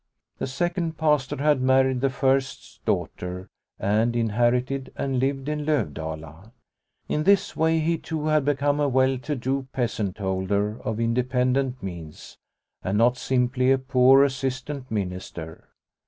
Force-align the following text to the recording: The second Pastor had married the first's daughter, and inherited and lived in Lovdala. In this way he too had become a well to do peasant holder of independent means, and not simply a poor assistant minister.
The 0.39 0.47
second 0.47 0.97
Pastor 0.97 1.35
had 1.37 1.61
married 1.61 2.01
the 2.01 2.09
first's 2.09 2.79
daughter, 2.87 3.49
and 3.79 4.15
inherited 4.15 4.91
and 4.95 5.19
lived 5.19 5.47
in 5.47 5.63
Lovdala. 5.63 6.53
In 7.07 7.21
this 7.21 7.55
way 7.55 7.77
he 7.77 7.99
too 7.99 8.25
had 8.25 8.43
become 8.43 8.79
a 8.79 8.89
well 8.89 9.19
to 9.19 9.35
do 9.35 9.67
peasant 9.73 10.17
holder 10.17 10.81
of 10.81 10.99
independent 10.99 11.83
means, 11.83 12.39
and 12.83 12.97
not 12.97 13.15
simply 13.15 13.71
a 13.71 13.77
poor 13.77 14.23
assistant 14.23 14.89
minister. 14.89 15.69